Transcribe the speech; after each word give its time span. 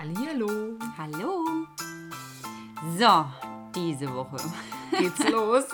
Hallihallo. 0.00 0.78
Hallo. 0.96 1.44
So, 2.96 3.26
diese 3.74 4.10
Woche 4.14 4.38
Geht's 4.98 5.28
los? 5.30 5.64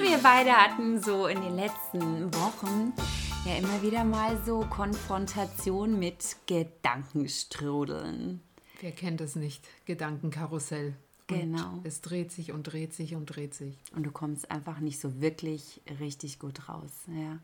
Wir 0.00 0.16
beide 0.22 0.52
hatten 0.52 0.98
so 0.98 1.26
in 1.26 1.42
den 1.42 1.54
letzten 1.56 2.32
Wochen 2.34 2.94
ja 3.44 3.56
immer 3.56 3.82
wieder 3.82 4.04
mal 4.04 4.42
so 4.46 4.60
Konfrontation 4.60 5.98
mit 5.98 6.36
Gedankenstrudeln. 6.46 8.40
Wer 8.80 8.92
kennt 8.92 9.20
es 9.20 9.36
nicht? 9.36 9.62
Gedankenkarussell. 9.84 10.96
Und 11.30 11.38
Genau. 11.40 11.78
Es 11.84 12.00
dreht 12.00 12.32
sich 12.32 12.52
und 12.52 12.62
dreht 12.62 12.94
sich 12.94 13.14
und 13.14 13.26
dreht 13.26 13.52
sich. 13.52 13.76
Und 13.94 14.04
du 14.04 14.10
kommst 14.10 14.50
einfach 14.50 14.80
nicht 14.80 14.98
so 14.98 15.20
wirklich 15.20 15.82
richtig 16.00 16.38
gut 16.38 16.70
raus. 16.70 17.02
Ja. 17.08 17.38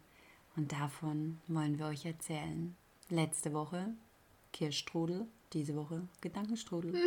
Und 0.57 0.73
davon 0.73 1.43
wollen 1.49 1.79
wir 1.79 1.85
euch 1.85 2.07
erzählen. 2.07 2.75
Letzte 3.11 3.53
Woche 3.53 3.89
Kirschstrudel, 4.53 5.27
diese 5.53 5.77
Woche 5.77 6.03
Gedankenstrudel. 6.21 6.95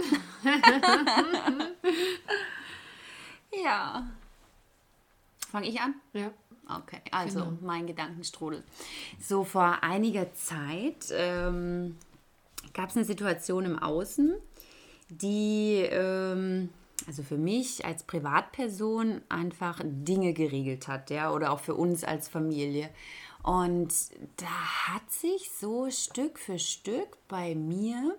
ja. 3.64 4.08
Fange 5.52 5.68
ich 5.68 5.80
an? 5.82 5.96
Ja. 6.14 6.32
Okay, 6.70 7.02
also 7.12 7.40
Genau. 7.40 7.58
mein 7.62 7.88
Gedankenstrudel. 7.88 8.64
So 9.20 9.44
vor 9.44 9.84
einiger 9.84 10.34
Zeit 10.34 11.08
ähm, 11.12 11.98
gab 12.74 12.90
es 12.90 12.96
eine 12.96 13.04
Situation 13.06 13.66
im 13.66 13.78
Außen, 13.80 14.34
die 15.10 15.86
ähm, 15.90 16.70
also 17.08 17.24
für 17.24 17.38
mich 17.38 17.84
als 17.84 18.04
Privatperson 18.04 19.22
einfach 19.28 19.82
Dinge 19.84 20.32
geregelt 20.34 20.88
hat, 20.88 21.10
ja, 21.10 21.32
oder 21.34 21.52
auch 21.52 21.60
für 21.60 21.76
uns 21.76 22.04
als 22.06 22.30
Familie. 22.30 22.90
Und 23.44 23.94
da 24.38 24.88
hat 24.94 25.12
sich 25.12 25.52
so 25.52 25.90
Stück 25.90 26.38
für 26.38 26.60
Stück 26.60 27.18
bei 27.28 27.56
mir 27.56 28.16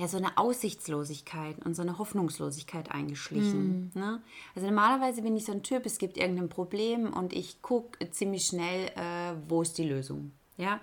ja 0.00 0.08
so 0.08 0.16
eine 0.16 0.38
Aussichtslosigkeit 0.38 1.58
und 1.64 1.74
so 1.74 1.82
eine 1.82 1.98
Hoffnungslosigkeit 1.98 2.90
eingeschlichen. 2.90 3.90
Ne? 3.94 4.22
Also 4.54 4.66
normalerweise 4.66 5.20
bin 5.20 5.36
ich 5.36 5.44
so 5.44 5.52
ein 5.52 5.62
Typ, 5.62 5.84
es 5.84 5.98
gibt 5.98 6.16
irgendein 6.16 6.48
Problem 6.48 7.12
und 7.12 7.34
ich 7.34 7.60
gucke 7.60 8.10
ziemlich 8.10 8.46
schnell, 8.46 8.86
äh, 8.96 9.34
wo 9.46 9.60
ist 9.60 9.76
die 9.76 9.84
Lösung. 9.84 10.32
Ja? 10.56 10.80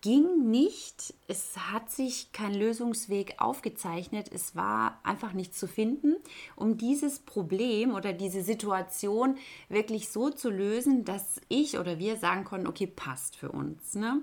Ging 0.00 0.50
nicht, 0.50 1.14
es 1.26 1.56
hat 1.56 1.90
sich 1.90 2.32
kein 2.32 2.54
Lösungsweg 2.54 3.34
aufgezeichnet, 3.38 4.30
es 4.32 4.54
war 4.54 5.00
einfach 5.02 5.32
nichts 5.32 5.58
zu 5.58 5.66
finden, 5.66 6.16
um 6.54 6.76
dieses 6.76 7.18
Problem 7.18 7.94
oder 7.94 8.12
diese 8.12 8.42
Situation 8.42 9.36
wirklich 9.68 10.10
so 10.10 10.30
zu 10.30 10.50
lösen, 10.50 11.04
dass 11.04 11.40
ich 11.48 11.78
oder 11.78 11.98
wir 11.98 12.16
sagen 12.16 12.44
konnten, 12.44 12.66
okay, 12.66 12.86
passt 12.86 13.36
für 13.36 13.50
uns. 13.50 13.94
Ne? 13.94 14.22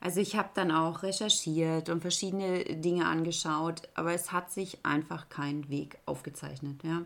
Also 0.00 0.20
ich 0.20 0.36
habe 0.36 0.50
dann 0.54 0.70
auch 0.70 1.02
recherchiert 1.02 1.88
und 1.88 2.00
verschiedene 2.00 2.64
Dinge 2.64 3.06
angeschaut, 3.06 3.82
aber 3.94 4.12
es 4.12 4.32
hat 4.32 4.50
sich 4.50 4.84
einfach 4.84 5.28
kein 5.28 5.68
Weg 5.68 5.98
aufgezeichnet. 6.06 6.82
Ja? 6.84 7.02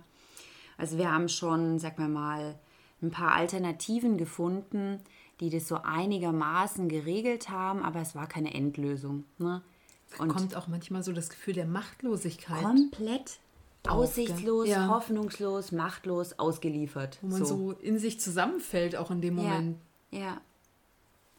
Also 0.79 0.97
wir 0.97 1.13
haben 1.13 1.29
schon, 1.29 1.79
sag 1.79 1.99
mal 1.99 2.09
mal, 2.09 2.59
ein 3.03 3.11
paar 3.11 3.33
Alternativen 3.33 4.19
gefunden, 4.19 5.01
die 5.41 5.51
das 5.51 5.67
so 5.69 5.77
einigermaßen 5.83 6.89
geregelt 6.89 7.49
haben, 7.49 7.83
aber 7.83 8.01
es 8.01 8.15
war 8.15 8.27
keine 8.27 8.55
Endlösung. 8.55 9.25
Ne? 9.39 9.63
Und 10.19 10.29
Kommt 10.29 10.55
auch 10.57 10.67
manchmal 10.69 11.03
so 11.03 11.13
das 11.13 11.31
Gefühl 11.31 11.55
der 11.55 11.67
Machtlosigkeit. 11.67 12.63
komplett 12.63 13.39
aussichtslos? 13.89 14.69
Ja. 14.69 14.89
hoffnungslos, 14.89 15.73
machtlos, 15.73 16.39
ausgeliefert. 16.39 17.19
wo 17.23 17.29
man 17.29 17.45
so. 17.45 17.73
in 17.73 17.99
sich 17.99 18.21
zusammenfällt, 18.21 18.97
auch 18.97 19.11
in 19.11 19.21
dem 19.21 19.37
Moment. 19.37 19.79
Ja, 20.11 20.19
ja. 20.19 20.41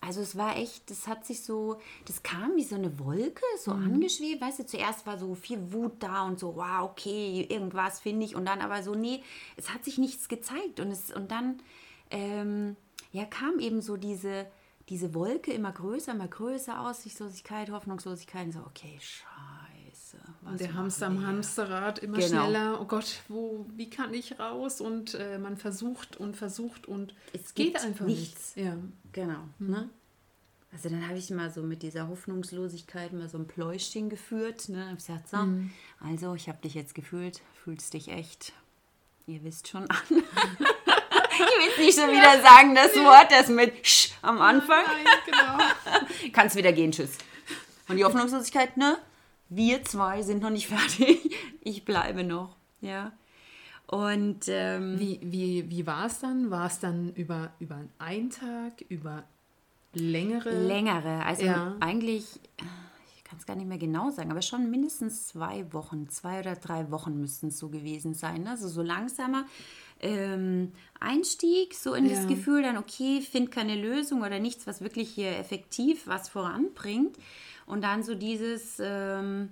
Also 0.03 0.21
es 0.21 0.35
war 0.35 0.57
echt, 0.57 0.89
das 0.89 1.05
hat 1.07 1.27
sich 1.27 1.43
so, 1.43 1.77
das 2.07 2.23
kam 2.23 2.55
wie 2.55 2.63
so 2.63 2.73
eine 2.75 2.97
Wolke, 2.97 3.43
so 3.63 3.71
Mhm. 3.71 3.93
angeschwebt. 3.93 4.41
Weißt 4.41 4.57
du, 4.57 4.65
zuerst 4.65 5.05
war 5.05 5.19
so 5.19 5.35
viel 5.35 5.71
Wut 5.73 5.91
da 5.99 6.23
und 6.23 6.39
so, 6.39 6.55
wow, 6.55 6.89
okay, 6.89 7.45
irgendwas 7.47 7.99
finde 7.99 8.25
ich. 8.25 8.35
Und 8.35 8.45
dann 8.47 8.61
aber 8.61 8.81
so, 8.81 8.95
nee, 8.95 9.21
es 9.57 9.71
hat 9.71 9.85
sich 9.85 9.99
nichts 9.99 10.27
gezeigt. 10.27 10.79
Und, 10.79 10.89
es, 10.89 11.11
und 11.13 11.29
dann 11.29 11.59
ähm, 12.09 12.75
ja, 13.11 13.25
kam 13.25 13.59
eben 13.59 13.81
so 13.81 13.97
diese, 13.97 14.47
diese 14.89 15.13
Wolke 15.13 15.51
immer 15.53 15.71
größer, 15.71 16.11
immer 16.13 16.27
größer, 16.27 16.79
Aussichtslosigkeit, 16.81 17.69
Hoffnungslosigkeit. 17.71 18.45
Und 18.47 18.51
so, 18.53 18.59
okay, 18.61 18.97
scheiße. 18.99 20.17
was 20.41 20.51
Und 20.51 20.59
der 20.61 20.73
Hamster 20.73 21.07
am? 21.07 21.25
Hamsterrad 21.25 21.99
immer 21.99 22.17
Genau. 22.17 22.27
schneller. 22.45 22.79
Oh 22.81 22.85
Gott, 22.85 23.21
wo, 23.27 23.65
wie 23.75 23.89
kann 23.89 24.13
ich 24.13 24.39
raus? 24.39 24.81
Und 24.81 25.13
äh, 25.15 25.37
man 25.37 25.57
versucht 25.57 26.17
und 26.17 26.35
versucht 26.35 26.87
und 26.87 27.13
Es 27.33 27.53
geht 27.53 27.81
einfach 27.83 28.05
nichts. 28.05 28.55
nichts. 28.55 28.55
Ja. 28.55 28.77
Genau. 29.13 29.39
Mhm. 29.59 29.69
Ne? 29.69 29.89
Also 30.73 30.87
dann 30.87 31.05
habe 31.05 31.17
ich 31.17 31.29
mal 31.31 31.51
so 31.51 31.63
mit 31.63 31.83
dieser 31.83 32.07
Hoffnungslosigkeit 32.07 33.11
mal 33.11 33.27
so 33.27 33.37
ein 33.37 33.45
Pläuschchen 33.45 34.09
geführt. 34.09 34.69
Ne? 34.69 34.87
Hab 34.89 34.95
gesagt, 34.95 35.27
so, 35.27 35.35
Mhm. 35.37 35.71
also 35.99 36.33
ich 36.33 36.47
habe 36.47 36.59
dich 36.61 36.75
jetzt 36.75 36.95
gefühlt, 36.95 37.41
fühlst 37.63 37.93
dich 37.93 38.07
echt, 38.07 38.53
ihr 39.27 39.43
wisst 39.43 39.67
schon 39.67 39.89
an. 39.89 39.97
ich 41.31 41.77
will 41.77 41.85
nicht 41.85 41.99
schon 41.99 42.09
wieder 42.11 42.41
sagen, 42.41 42.75
das 42.75 42.95
Wort, 42.95 43.31
das 43.31 43.49
mit 43.49 43.85
Sch 43.85 44.11
am 44.21 44.41
Anfang. 44.41 44.83
Nein, 44.85 45.05
genau. 45.25 46.29
Kannst 46.33 46.55
wieder 46.55 46.71
gehen, 46.73 46.91
tschüss. 46.91 47.17
Und 47.87 47.97
die 47.97 48.03
Hoffnungslosigkeit, 48.05 48.77
ne? 48.77 48.97
Wir 49.49 49.83
zwei 49.83 50.21
sind 50.21 50.41
noch 50.41 50.49
nicht 50.49 50.67
fertig. 50.75 51.35
Ich 51.61 51.83
bleibe 51.85 52.23
noch, 52.23 52.55
ja. 52.81 53.11
Und 53.87 54.45
ähm, 54.47 54.97
Wie, 54.99 55.19
wie, 55.21 55.69
wie 55.69 55.85
war 55.85 56.05
es 56.05 56.19
dann? 56.19 56.49
War 56.49 56.67
es 56.67 56.79
dann 56.79 57.11
über, 57.15 57.51
über 57.59 57.77
einen 57.99 58.29
Tag, 58.29 58.81
über 58.87 59.23
längere? 59.93 60.49
längere, 60.49 61.25
also 61.25 61.43
Ja. 61.45 61.75
eigentlich, 61.81 62.23
ich 62.57 62.63
kann 63.31 63.39
es 63.39 63.45
gar 63.45 63.55
nicht 63.55 63.67
mehr 63.67 63.77
genau 63.77 64.09
sagen, 64.09 64.29
aber 64.29 64.41
schon 64.41 64.69
mindestens 64.69 65.27
zwei 65.27 65.71
Wochen, 65.71 66.09
zwei 66.09 66.41
oder 66.41 66.55
drei 66.55 66.91
Wochen 66.91 67.17
müssten 67.17 67.47
es 67.47 67.57
so 67.57 67.69
gewesen 67.69 68.13
sein. 68.13 68.43
ne? 68.43 68.49
Also 68.49 68.67
so 68.67 68.81
langsamer 68.81 69.45
ähm, 70.01 70.73
Einstieg, 70.99 71.73
so 71.73 71.93
in 71.93 72.09
das 72.09 72.23
Ja. 72.23 72.27
Gefühl 72.27 72.61
dann, 72.61 72.75
okay, 72.75 73.21
find 73.21 73.49
keine 73.49 73.75
Lösung 73.75 74.21
oder 74.21 74.39
nichts, 74.39 74.67
was 74.67 74.81
wirklich 74.81 75.11
hier 75.11 75.37
effektiv 75.39 76.07
was 76.07 76.27
voranbringt. 76.27 77.17
Und 77.65 77.85
dann 77.85 78.03
so 78.03 78.15
dieses, 78.15 78.81
ähm, 78.81 79.49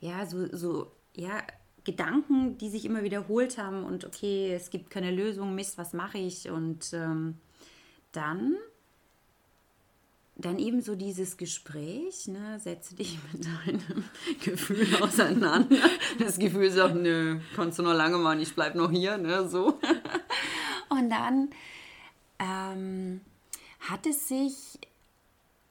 ja, 0.00 0.26
so, 0.26 0.54
so, 0.54 0.92
ja, 1.14 1.42
Gedanken, 1.84 2.58
die 2.58 2.68
sich 2.68 2.84
immer 2.84 3.02
wiederholt 3.02 3.56
haben 3.56 3.82
und 3.84 4.04
okay, 4.04 4.52
es 4.52 4.68
gibt 4.68 4.90
keine 4.90 5.10
Lösung, 5.10 5.54
Mist, 5.54 5.78
was 5.78 5.94
mache 5.94 6.18
ich? 6.18 6.50
Und 6.50 6.92
ähm, 6.92 7.38
dann 8.12 8.56
dann 10.38 10.58
eben 10.58 10.82
so 10.82 10.94
dieses 10.94 11.36
Gespräch, 11.36 12.28
ne, 12.28 12.60
setze 12.60 12.94
dich 12.94 13.18
mit 13.32 13.46
deinem 13.46 14.04
Gefühl 14.44 15.02
auseinander. 15.02 15.78
Das 16.18 16.38
Gefühl 16.38 16.70
sagt, 16.70 16.96
nö, 16.96 17.40
kannst 17.54 17.78
du 17.78 17.82
noch 17.82 17.94
lange 17.94 18.18
machen, 18.18 18.40
ich 18.40 18.54
bleib 18.54 18.74
noch 18.74 18.90
hier, 18.90 19.16
ne, 19.16 19.48
so. 19.48 19.78
Und 20.88 21.10
dann 21.10 21.50
ähm, 22.38 23.20
hat 23.80 24.06
es 24.06 24.28
sich 24.28 24.78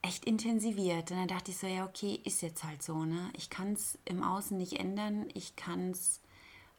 echt 0.02 0.24
intensiviert. 0.24 1.10
Und 1.10 1.18
dann 1.18 1.28
dachte 1.28 1.50
ich 1.50 1.56
so, 1.56 1.66
ja, 1.66 1.84
okay, 1.84 2.20
ist 2.24 2.42
jetzt 2.42 2.64
halt 2.64 2.82
so, 2.82 3.04
ne. 3.04 3.30
Ich 3.36 3.50
kann 3.50 3.72
es 3.72 3.98
im 4.04 4.22
Außen 4.22 4.56
nicht 4.56 4.74
ändern, 4.74 5.26
ich 5.34 5.56
kann 5.56 5.90
es 5.90 6.20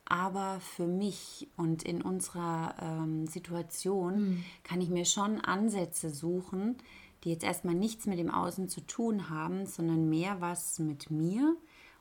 aber 0.09 0.61
für 0.61 0.87
mich 0.87 1.49
und 1.57 1.83
in 1.83 2.01
unserer 2.01 2.75
ähm, 2.81 3.27
Situation 3.27 4.45
kann 4.63 4.79
ich 4.79 4.87
mir 4.87 5.03
schon 5.03 5.41
Ansätze 5.41 6.09
suchen, 6.11 6.77
die 7.23 7.29
jetzt 7.31 7.43
erstmal 7.43 7.75
nichts 7.75 8.05
mit 8.05 8.19
dem 8.19 8.31
Außen 8.31 8.69
zu 8.69 8.81
tun 8.81 9.29
haben, 9.29 9.65
sondern 9.65 10.09
mehr 10.09 10.41
was 10.41 10.79
mit 10.79 11.09
mir 11.09 11.55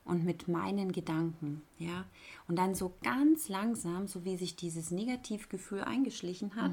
und 0.05 0.23
mit 0.23 0.47
meinen 0.47 0.93
Gedanken, 0.93 1.61
ja. 1.79 2.05
Und 2.47 2.57
dann 2.57 2.75
so 2.75 2.93
ganz 3.03 3.49
langsam, 3.49 4.07
so 4.07 4.23
wie 4.23 4.37
sich 4.37 4.55
dieses 4.55 4.89
Negativgefühl 4.89 5.81
eingeschlichen 5.81 6.55
hat, 6.55 6.71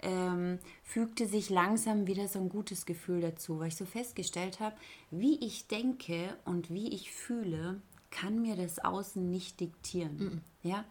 ähm, 0.00 0.58
fügte 0.82 1.26
sich 1.26 1.48
langsam 1.48 2.08
wieder 2.08 2.26
so 2.26 2.40
ein 2.40 2.48
gutes 2.48 2.84
Gefühl 2.84 3.20
dazu, 3.20 3.60
weil 3.60 3.68
ich 3.68 3.76
so 3.76 3.84
festgestellt 3.84 4.58
habe, 4.58 4.74
wie 5.12 5.38
ich 5.44 5.68
denke 5.68 6.36
und 6.44 6.70
wie 6.70 6.88
ich 6.88 7.12
fühle, 7.12 7.80
kann 8.10 8.42
mir 8.42 8.56
das 8.56 8.78
Außen 8.80 9.30
nicht 9.30 9.60
diktieren. 9.60 10.18
Ja? 10.62 10.84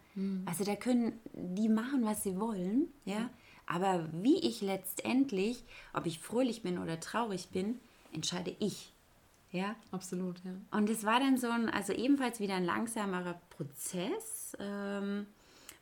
Also 0.46 0.64
da 0.64 0.76
können 0.76 1.14
die 1.34 1.70
machen, 1.70 2.04
was 2.06 2.24
sie 2.24 2.40
wollen, 2.40 2.88
ja. 3.06 3.30
Aber 3.72 4.10
wie 4.12 4.38
ich 4.40 4.62
letztendlich, 4.62 5.64
ob 5.94 6.06
ich 6.06 6.20
fröhlich 6.20 6.62
bin 6.62 6.78
oder 6.78 7.00
traurig 7.00 7.50
bin, 7.50 7.80
entscheide 8.12 8.54
ich. 8.60 8.92
Ja. 9.52 9.76
Absolut, 9.92 10.44
ja. 10.44 10.52
Und 10.78 10.90
es 10.90 11.06
war 11.06 11.22
dann 11.22 11.38
so 11.38 11.50
ein, 11.50 11.70
also 11.70 11.94
ebenfalls 11.94 12.42
wieder 12.42 12.56
ein 12.56 12.66
langsamerer 12.66 13.40
Prozess, 13.50 14.58
ähm, 14.60 15.26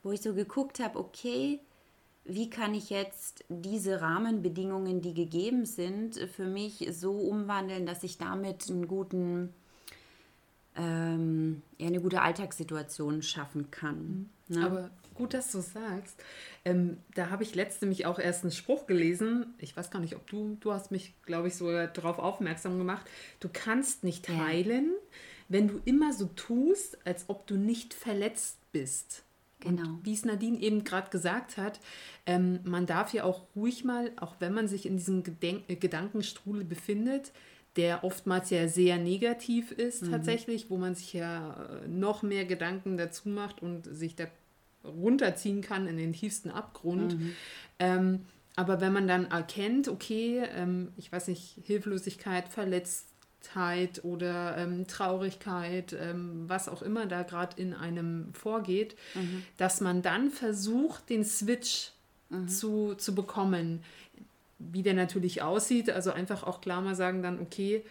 wo 0.03 0.11
ich 0.11 0.21
so 0.21 0.35
geguckt 0.35 0.79
habe, 0.79 0.99
okay, 0.99 1.59
wie 2.25 2.51
kann 2.51 2.75
ich 2.75 2.91
jetzt 2.91 3.43
diese 3.49 4.01
Rahmenbedingungen, 4.01 5.01
die 5.01 5.15
gegeben 5.15 5.65
sind, 5.65 6.15
für 6.35 6.45
mich 6.45 6.87
so 6.91 7.13
umwandeln, 7.13 7.87
dass 7.87 8.03
ich 8.03 8.19
damit 8.19 8.69
einen 8.69 8.87
guten, 8.87 9.51
ähm, 10.75 11.63
ja, 11.79 11.87
eine 11.87 12.01
gute 12.01 12.21
Alltagssituation 12.21 13.23
schaffen 13.23 13.71
kann. 13.71 14.29
Ne? 14.47 14.63
Aber 14.63 14.91
gut, 15.19 15.35
dass 15.35 15.51
du 15.51 15.61
sagst. 15.61 16.19
Ähm, 16.65 16.97
da 17.13 17.29
habe 17.29 17.43
ich 17.43 17.53
letzte 17.53 17.85
mich 17.85 18.07
auch 18.07 18.17
erst 18.17 18.43
einen 18.43 18.51
Spruch 18.51 18.87
gelesen. 18.87 19.53
Ich 19.59 19.77
weiß 19.77 19.91
gar 19.91 19.99
nicht, 19.99 20.15
ob 20.15 20.25
du, 20.27 20.57
du 20.59 20.73
hast 20.73 20.89
mich, 20.89 21.13
glaube 21.27 21.49
ich, 21.49 21.55
sogar 21.55 21.85
darauf 21.87 22.17
aufmerksam 22.17 22.79
gemacht. 22.79 23.05
Du 23.39 23.49
kannst 23.53 24.03
nicht 24.03 24.27
Ja. 24.27 24.39
heilen, 24.47 24.91
wenn 25.47 25.67
du 25.67 25.79
immer 25.85 26.13
so 26.13 26.25
tust, 26.35 26.97
als 27.05 27.25
ob 27.27 27.45
du 27.45 27.55
nicht 27.57 27.93
verletzt 27.93 28.57
bist. 28.71 29.23
Genau. 29.59 29.81
Und 29.83 30.05
wie 30.05 30.13
es 30.13 30.23
Nadine 30.25 30.57
eben 30.59 30.83
gerade 30.85 31.09
gesagt 31.09 31.57
hat, 31.57 31.79
ähm, 32.25 32.59
man 32.63 32.85
darf 32.85 33.13
ja 33.13 33.25
auch 33.25 33.47
ruhig 33.55 33.83
mal, 33.83 34.11
auch 34.15 34.35
wenn 34.39 34.53
man 34.53 34.67
sich 34.69 34.85
in 34.85 34.97
diesem 34.97 35.21
Gedenk 35.23 35.63
äh, 35.67 35.75
Gedankenstrudel 35.75 36.63
befindet, 36.63 37.33
der 37.75 38.03
oftmals 38.03 38.49
ja 38.51 38.67
sehr 38.67 38.97
negativ 38.97 39.71
ist 39.71 40.03
Mhm. 40.03 40.11
tatsächlich, 40.11 40.69
wo 40.69 40.77
man 40.77 40.95
sich 40.95 41.13
ja 41.13 41.81
äh, 41.83 41.87
noch 41.89 42.23
mehr 42.23 42.45
Gedanken 42.45 42.97
dazu 42.97 43.27
macht 43.29 43.61
und 43.61 43.83
sich 43.85 44.15
da 44.15 44.25
runterziehen 44.83 45.61
kann 45.61 45.87
in 45.87 45.97
den 45.97 46.13
tiefsten 46.13 46.49
Abgrund. 46.49 47.19
Mhm. 47.19 47.35
Ähm, 47.79 48.25
aber 48.55 48.81
wenn 48.81 48.93
man 48.93 49.07
dann 49.07 49.31
erkennt, 49.31 49.87
okay, 49.87 50.43
ähm, 50.55 50.91
ich 50.97 51.11
weiß 51.11 51.27
nicht, 51.27 51.59
Hilflosigkeit, 51.63 52.49
Verletztheit 52.49 54.03
oder 54.03 54.57
ähm, 54.57 54.85
Traurigkeit, 54.87 55.93
ähm, 55.93 56.43
was 56.47 56.67
auch 56.67 56.81
immer 56.81 57.05
da 57.05 57.23
gerade 57.23 57.61
in 57.61 57.73
einem 57.73 58.33
vorgeht, 58.33 58.97
dass 59.57 59.79
man 59.79 60.01
dann 60.01 60.29
versucht, 60.29 61.09
den 61.09 61.23
Switch 61.23 61.91
zu, 62.47 62.95
zu 62.95 63.15
bekommen. 63.15 63.81
Wie 64.59 64.83
der 64.83 64.93
natürlich 64.93 65.41
aussieht, 65.41 65.89
also 65.89 66.11
einfach 66.11 66.43
auch 66.43 66.61
klar 66.61 66.81
mal 66.81 66.95
sagen 66.95 67.23
dann, 67.23 67.39
okay, 67.39 67.83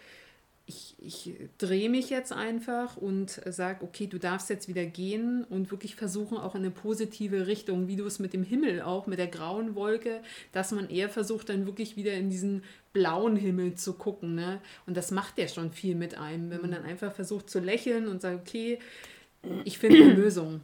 ich, 0.69 0.95
ich 0.99 1.33
drehe 1.57 1.89
mich 1.89 2.11
jetzt 2.11 2.31
einfach 2.31 2.95
und 2.95 3.41
sage, 3.49 3.83
okay, 3.83 4.05
du 4.05 4.19
darfst 4.19 4.51
jetzt 4.51 4.67
wieder 4.67 4.85
gehen 4.85 5.43
und 5.43 5.71
wirklich 5.71 5.95
versuchen, 5.95 6.37
auch 6.37 6.53
in 6.53 6.61
eine 6.61 6.69
positive 6.69 7.47
Richtung, 7.47 7.87
wie 7.87 7.95
du 7.95 8.05
es 8.05 8.19
mit 8.19 8.33
dem 8.33 8.43
Himmel 8.43 8.83
auch, 8.83 9.07
mit 9.07 9.17
der 9.17 9.27
grauen 9.27 9.73
Wolke, 9.73 10.21
dass 10.51 10.71
man 10.71 10.87
eher 10.89 11.09
versucht, 11.09 11.49
dann 11.49 11.65
wirklich 11.65 11.95
wieder 11.95 12.13
in 12.13 12.29
diesen 12.29 12.63
blauen 12.93 13.35
Himmel 13.35 13.73
zu 13.75 13.93
gucken. 13.93 14.35
Ne? 14.35 14.61
Und 14.85 14.95
das 14.95 15.09
macht 15.09 15.39
ja 15.39 15.47
schon 15.47 15.71
viel 15.71 15.95
mit 15.95 16.15
einem, 16.15 16.51
wenn 16.51 16.61
man 16.61 16.71
dann 16.71 16.83
einfach 16.83 17.11
versucht 17.11 17.49
zu 17.49 17.59
lächeln 17.59 18.07
und 18.07 18.21
sagt, 18.21 18.47
okay, 18.47 18.77
ich 19.65 19.79
finde 19.79 20.03
eine 20.03 20.13
Lösung. 20.13 20.61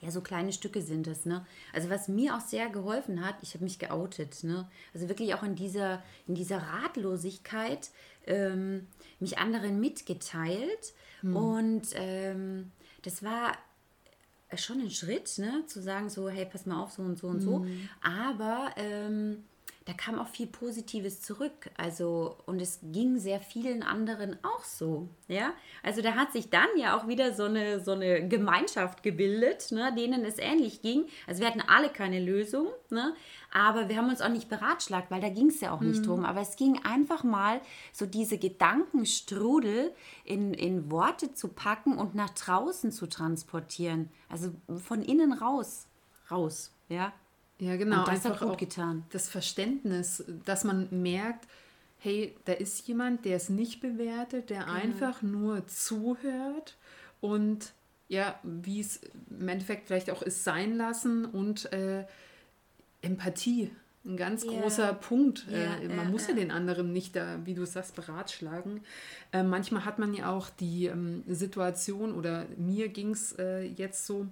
Ja, 0.00 0.10
so 0.10 0.20
kleine 0.20 0.52
Stücke 0.52 0.82
sind 0.82 1.06
es, 1.06 1.24
ne? 1.24 1.46
Also 1.72 1.88
was 1.88 2.08
mir 2.08 2.36
auch 2.36 2.40
sehr 2.40 2.68
geholfen 2.68 3.24
hat, 3.24 3.36
ich 3.40 3.54
habe 3.54 3.64
mich 3.64 3.78
geoutet, 3.78 4.44
ne? 4.44 4.68
Also 4.92 5.08
wirklich 5.08 5.34
auch 5.34 5.42
in 5.42 5.54
dieser, 5.54 6.02
in 6.26 6.34
dieser 6.34 6.58
Ratlosigkeit 6.58 7.88
ähm, 8.26 8.86
mich 9.20 9.38
anderen 9.38 9.80
mitgeteilt. 9.80 10.94
Und 11.22 11.82
ähm, 11.94 12.70
das 13.02 13.22
war 13.22 13.56
schon 14.56 14.80
ein 14.80 14.90
Schritt, 14.90 15.38
ne? 15.38 15.64
Zu 15.66 15.80
sagen 15.80 16.10
so, 16.10 16.28
hey, 16.28 16.44
pass 16.44 16.66
mal 16.66 16.82
auf, 16.82 16.92
so 16.92 17.02
und 17.02 17.18
so 17.18 17.28
und 17.28 17.40
so. 17.40 17.66
Aber 18.02 18.70
ähm, 18.76 19.44
da 19.86 19.92
kam 19.92 20.18
auch 20.18 20.28
viel 20.28 20.46
Positives 20.46 21.20
zurück. 21.20 21.70
Also, 21.76 22.38
und 22.46 22.60
es 22.60 22.80
ging 22.82 23.18
sehr 23.18 23.40
vielen 23.40 23.82
anderen 23.82 24.38
auch 24.42 24.64
so. 24.64 25.08
Ja, 25.28 25.52
also 25.82 26.00
da 26.00 26.14
hat 26.14 26.32
sich 26.32 26.48
dann 26.48 26.68
ja 26.78 26.96
auch 26.98 27.06
wieder 27.06 27.34
so 27.34 27.44
eine, 27.44 27.80
so 27.80 27.92
eine 27.92 28.26
Gemeinschaft 28.26 29.02
gebildet, 29.02 29.72
ne, 29.72 29.94
denen 29.94 30.24
es 30.24 30.38
ähnlich 30.38 30.80
ging. 30.80 31.06
Also 31.26 31.40
wir 31.40 31.48
hatten 31.48 31.60
alle 31.60 31.90
keine 31.90 32.20
Lösung, 32.20 32.68
ne, 32.88 33.14
aber 33.54 33.88
wir 33.88 33.96
haben 33.96 34.08
uns 34.08 34.20
auch 34.20 34.28
nicht 34.28 34.48
beratschlagt, 34.48 35.12
weil 35.12 35.20
da 35.20 35.28
ging 35.28 35.46
es 35.46 35.60
ja 35.60 35.70
auch 35.70 35.80
nicht 35.80 36.04
drum. 36.04 36.24
Aber 36.24 36.40
es 36.40 36.56
ging 36.56 36.80
einfach 36.82 37.22
mal 37.22 37.60
so 37.92 38.04
diese 38.04 38.36
Gedankenstrudel 38.36 39.92
in, 40.24 40.52
in 40.54 40.90
Worte 40.90 41.34
zu 41.34 41.46
packen 41.48 41.96
und 41.96 42.16
nach 42.16 42.30
draußen 42.30 42.90
zu 42.90 43.06
transportieren. 43.06 44.10
Also 44.28 44.50
von 44.84 45.02
innen 45.02 45.32
raus, 45.32 45.86
raus, 46.32 46.72
ja. 46.88 47.12
Ja, 47.60 47.76
genau. 47.76 48.00
Und 48.00 48.08
das 48.08 48.24
hat 48.24 48.32
einfach 48.32 48.40
gut 48.40 48.50
auch 48.50 48.56
getan. 48.56 49.04
Das 49.10 49.28
Verständnis, 49.28 50.24
dass 50.44 50.64
man 50.64 50.88
merkt, 50.90 51.46
hey, 51.98 52.34
da 52.46 52.54
ist 52.54 52.88
jemand, 52.88 53.24
der 53.24 53.36
es 53.36 53.50
nicht 53.50 53.80
bewertet, 53.80 54.50
der 54.50 54.64
Genau. 54.64 54.72
einfach 54.72 55.22
nur 55.22 55.64
zuhört 55.68 56.76
und 57.20 57.72
ja, 58.08 58.38
wie 58.42 58.80
es 58.80 59.00
im 59.30 59.48
Endeffekt 59.48 59.86
vielleicht 59.86 60.10
auch 60.10 60.22
ist, 60.22 60.42
sein 60.42 60.76
lassen 60.76 61.24
und 61.24 61.72
äh, 61.72 62.04
Empathie. 63.04 63.70
Ein 64.06 64.16
ganz 64.18 64.44
Ja. 64.44 64.60
großer 64.60 64.92
Punkt. 64.94 65.46
Ja, 65.50 65.76
äh, 65.76 65.88
man 65.88 66.06
ja, 66.06 66.10
muss 66.10 66.28
ja. 66.28 66.34
den 66.34 66.50
anderen 66.50 66.92
nicht 66.92 67.16
da, 67.16 67.38
wie 67.44 67.54
du 67.54 67.64
sagst, 67.64 67.94
beratschlagen. 67.94 68.80
Äh, 69.32 69.42
manchmal 69.42 69.84
hat 69.86 69.98
man 69.98 70.12
ja 70.12 70.30
auch 70.30 70.50
die 70.50 70.86
ähm, 70.86 71.22
Situation, 71.26 72.14
oder 72.14 72.46
mir 72.58 72.88
ging 72.88 73.12
es 73.12 73.32
äh, 73.38 73.62
jetzt 73.62 74.06
so, 74.06 74.26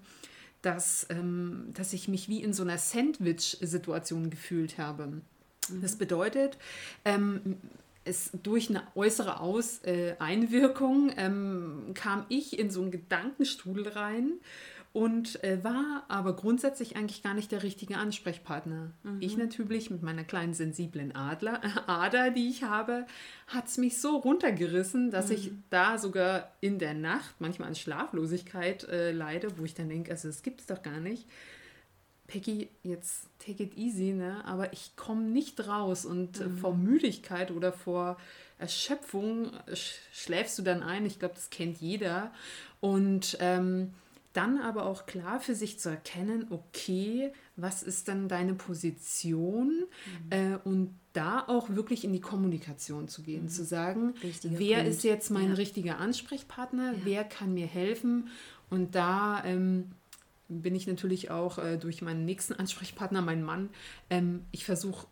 dass, 0.61 1.07
ähm, 1.09 1.71
dass 1.73 1.93
ich 1.95 2.07
mich 2.07 2.29
wie 2.29 2.43
in 2.43 2.53
so 2.53 2.63
einer 2.63 2.79
Sandwich-Situation 2.79 4.29
gefühlt 4.29 4.79
habe. 4.79 5.23
Das 5.81 5.97
bedeutet, 5.97 6.59
ähm, 7.05 7.57
es 8.05 8.31
durch 8.43 8.69
eine 8.69 8.83
äußere 8.95 9.41
Aus, 9.41 9.81
äh, 9.85 10.17
Einwirkung 10.19 11.13
ähm, 11.17 11.93
kam 11.95 12.27
ich 12.29 12.59
in 12.59 12.71
so 12.71 12.83
einen 12.83 12.91
Gedankenstrudel 12.91 13.89
rein 13.89 14.33
und 14.93 15.43
äh, 15.43 15.65
war 15.65 16.05
aber 16.09 16.37
grundsätzlich 16.37 16.97
eigentlich 16.97 17.23
gar 17.23 17.33
nicht 17.33 17.51
der 17.51 17.63
richtige 17.63 17.97
Ansprechpartner. 17.97 18.91
Ich 19.21 19.39
natürlich 19.39 19.91
mit 19.91 20.03
meiner 20.03 20.25
kleinen 20.25 20.53
sensiblen 20.53 21.17
Adler, 21.17 21.61
Ader, 21.89 22.31
die 22.31 22.49
ich 22.49 22.65
habe, 22.65 23.07
hat 23.47 23.69
es 23.69 23.79
mich 23.79 24.01
so 24.01 24.17
runtergerissen, 24.17 25.11
dass 25.11 25.31
ich 25.31 25.53
da 25.71 25.97
sogar 25.97 26.53
in 26.61 26.79
der 26.79 26.93
Nacht 26.93 27.35
manchmal 27.39 27.69
an 27.69 27.75
Schlaflosigkeit 27.75 28.85
äh, 28.85 29.13
leide, 29.13 29.59
wo 29.59 29.65
ich 29.65 29.75
dann 29.75 29.89
denke, 29.89 30.11
also 30.11 30.29
das 30.29 30.43
gibt 30.43 30.61
es 30.61 30.67
doch 30.67 30.83
gar 30.83 31.01
nicht. 31.01 31.27
Peggy, 32.27 32.69
jetzt 32.83 33.29
take 33.39 33.63
it 33.63 33.77
easy, 33.77 34.13
ne? 34.13 34.43
aber 34.45 34.73
ich 34.73 34.97
komme 34.97 35.23
nicht 35.23 35.67
raus 35.67 36.05
und 36.05 36.41
äh, 36.41 36.49
vor 36.49 36.75
Müdigkeit 36.75 37.51
oder 37.51 37.73
vor 37.73 38.19
Erschöpfung 38.59 39.51
sch 39.75 39.95
schläfst 40.13 40.59
du 40.59 40.63
dann 40.63 40.83
ein. 40.83 41.05
Ich 41.05 41.19
glaube, 41.19 41.35
das 41.35 41.51
kennt 41.51 41.79
jeder. 41.79 42.31
Und 42.81 43.37
ähm, 43.41 43.93
dann 44.33 44.59
aber 44.59 44.87
auch 44.87 45.07
klar 45.07 45.41
für 45.41 45.55
sich 45.55 45.79
zu 45.79 45.89
erkennen, 45.91 46.47
okay, 46.51 47.33
was 47.57 47.83
ist 47.83 48.09
dann 48.09 48.29
deine 48.29 48.55
Position? 48.55 49.85
Äh, 50.31 50.57
und 50.65 50.95
da 51.13 51.45
auch 51.47 51.69
wirklich 51.71 52.05
in 52.05 52.13
die 52.13 52.21
Kommunikation 52.21 53.09
zu 53.09 53.23
gehen, 53.23 53.49
zu 53.49 53.65
sagen, 53.65 54.15
Richtiger 54.23 54.59
wer 54.59 54.77
Punkt. 54.79 54.91
ist 54.91 55.05
jetzt 55.05 55.31
mein 55.31 55.49
Ja. 55.51 55.55
richtiger 55.55 55.99
Ansprechpartner, 55.99 56.95
wer 57.05 57.25
kann 57.25 57.53
mir 57.53 57.67
helfen? 57.67 58.29
Und 58.71 58.95
da 58.95 59.45
ähm, 59.45 59.91
bin 60.49 60.75
ich 60.75 60.87
natürlich 60.87 61.31
auch 61.31 61.59
äh, 61.59 61.77
durch 61.77 62.01
meinen 62.01 62.25
nächsten 62.25 62.55
Ansprechpartner, 62.55 63.21
meinen 63.21 63.43
Mann, 63.43 63.69
ähm, 64.09 64.45
ich 64.53 64.65
versuche 64.65 65.07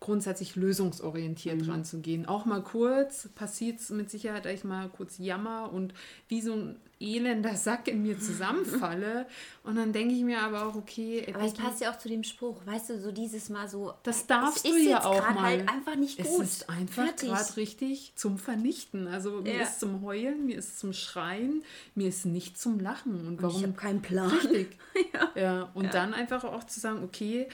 grundsätzlich 0.00 0.56
lösungsorientiert 0.56 1.60
Mhm. 1.62 1.70
ranzugehen. 1.70 2.26
Auch 2.26 2.46
mal 2.46 2.62
kurz 2.62 3.28
passiert 3.34 3.80
es 3.80 3.90
mit 3.90 4.10
Sicherheit, 4.10 4.46
dass 4.46 4.52
ich 4.54 4.64
mal 4.64 4.88
kurz 4.88 5.18
jammer 5.18 5.70
und 5.72 5.92
wie 6.28 6.40
so 6.40 6.54
ein 6.54 6.76
elender 7.02 7.54
Sack 7.56 7.88
in 7.88 8.02
mir 8.02 8.18
zusammenfalle. 8.18 9.26
und 9.62 9.76
dann 9.76 9.92
denke 9.92 10.14
ich 10.14 10.22
mir 10.22 10.40
aber 10.40 10.66
auch, 10.66 10.74
okay, 10.74 11.26
Aber 11.34 11.44
es 11.44 11.52
passt 11.54 11.80
ja 11.82 11.90
auch 11.92 11.98
zu 11.98 12.08
dem 12.08 12.24
Spruch, 12.24 12.60
weißt 12.66 12.90
du, 12.90 13.00
so 13.00 13.12
dieses 13.12 13.48
Mal 13.50 13.68
so. 13.68 13.92
Das 14.02 14.18
es 14.18 14.26
darfst 14.26 14.66
du 14.66 14.76
ja 14.76 15.04
auch 15.04 15.18
grad 15.18 15.34
mal. 15.34 15.42
halt 15.44 15.68
einfach 15.68 15.96
nicht 15.96 16.18
es 16.18 16.28
gut. 16.28 16.42
ist 16.44 16.68
einfach 16.70 17.14
gerade 17.16 17.56
richtig 17.56 18.12
zum 18.16 18.38
Vernichten. 18.38 19.06
Also 19.06 19.42
mir 19.42 19.54
Ja. 19.56 19.62
ist 19.62 19.80
zum 19.80 20.02
Heulen, 20.02 20.46
mir 20.46 20.56
ist 20.58 20.78
zum 20.78 20.92
Schreien, 20.94 21.62
mir 21.94 22.08
ist 22.08 22.24
nicht 22.26 22.58
zum 22.58 22.80
Lachen. 22.80 23.26
Und 23.26 23.42
warum? 23.42 23.56
Ich 23.56 23.62
habe 23.64 23.74
keinen 23.74 24.00
Plan. 24.02 24.30
Richtig. 24.30 24.78
ja. 25.34 25.70
Und 25.74 25.92
dann 25.94 26.12
einfach 26.14 26.44
auch 26.44 26.64
zu 26.64 26.80
sagen, 26.80 27.02
okay, 27.04 27.48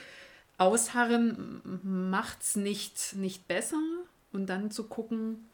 ausharren 0.57 1.61
macht 1.83 2.41
es 2.41 2.55
nicht, 2.55 3.15
nicht 3.15 3.47
besser. 3.47 3.79
Und 4.33 4.47
dann 4.47 4.71
zu 4.71 4.83
gucken, 4.83 5.47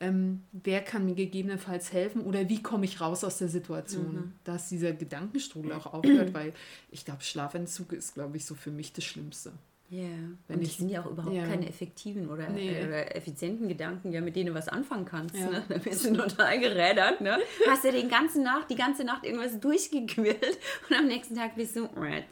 ähm, 0.00 0.42
wer 0.52 0.80
kann 0.82 1.04
mir 1.04 1.14
gegebenenfalls 1.14 1.92
helfen 1.92 2.22
oder 2.22 2.48
wie 2.48 2.62
komme 2.62 2.84
ich 2.84 3.00
raus 3.00 3.24
aus 3.24 3.38
der 3.38 3.48
Situation, 3.48 4.14
Mhm. 4.14 4.32
dass 4.44 4.68
dieser 4.68 4.92
Gedankenstrudel 4.92 5.72
auch 5.72 5.92
aufhört, 5.92 6.32
weil 6.34 6.52
ich 6.90 7.04
glaube, 7.04 7.22
Schlafentzug 7.22 7.92
ist, 7.92 8.14
glaube 8.14 8.36
ich, 8.36 8.44
so 8.46 8.54
für 8.54 8.70
mich 8.70 8.92
das 8.92 9.04
Schlimmste. 9.04 9.52
Ja, 9.90 10.04
Wenn 10.48 10.56
und 10.56 10.62
ich- 10.62 10.68
das 10.70 10.78
sind 10.78 10.88
ja 10.88 11.02
auch 11.04 11.10
überhaupt 11.10 11.34
ja. 11.36 11.46
keine 11.46 11.68
effektiven 11.68 12.30
oder, 12.30 12.48
Nee. 12.48 12.70
äh, 12.80 12.86
oder 12.86 13.14
effizienten 13.14 13.68
Gedanken, 13.68 14.10
ja, 14.12 14.22
mit 14.22 14.34
denen 14.36 14.46
du 14.48 14.54
was 14.54 14.68
anfangen 14.68 15.04
kannst. 15.04 15.34
Ja. 15.36 15.50
Ne? 15.50 15.62
Da 15.68 15.76
bist 15.78 16.04
du 16.06 16.14
total 16.14 16.58
gerädert. 16.58 17.20
Ne? 17.20 17.38
Hast 17.68 17.84
ja 17.84 17.90
den 17.92 18.08
ganzen 18.08 18.42
Nacht, 18.42 18.70
die 18.70 18.76
ganze 18.76 19.04
Nacht 19.04 19.24
irgendwas 19.26 19.60
durchgequillt 19.60 20.58
und 20.88 20.96
am 20.96 21.06
nächsten 21.08 21.34
Tag 21.36 21.56
bist 21.56 21.76
du 21.76 21.84
äh, 21.84 22.22